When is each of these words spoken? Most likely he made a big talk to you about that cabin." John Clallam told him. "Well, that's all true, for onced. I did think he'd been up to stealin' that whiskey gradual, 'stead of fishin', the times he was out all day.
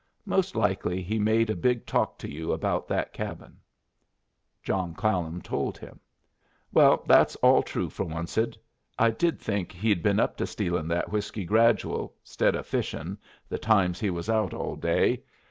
Most 0.25 0.55
likely 0.55 1.03
he 1.03 1.19
made 1.19 1.51
a 1.51 1.55
big 1.55 1.85
talk 1.85 2.17
to 2.17 2.27
you 2.27 2.53
about 2.53 2.87
that 2.87 3.13
cabin." 3.13 3.57
John 4.63 4.95
Clallam 4.95 5.43
told 5.43 5.77
him. 5.77 5.99
"Well, 6.73 7.03
that's 7.05 7.35
all 7.35 7.61
true, 7.61 7.87
for 7.87 8.05
onced. 8.07 8.57
I 8.97 9.11
did 9.11 9.39
think 9.39 9.71
he'd 9.71 10.01
been 10.01 10.19
up 10.19 10.37
to 10.37 10.47
stealin' 10.47 10.87
that 10.87 11.11
whiskey 11.11 11.45
gradual, 11.45 12.15
'stead 12.23 12.55
of 12.55 12.65
fishin', 12.65 13.19
the 13.47 13.59
times 13.59 13.99
he 13.99 14.09
was 14.09 14.27
out 14.27 14.55
all 14.55 14.75
day. 14.75 15.21